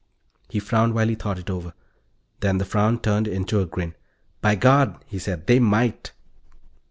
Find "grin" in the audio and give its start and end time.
3.67-3.93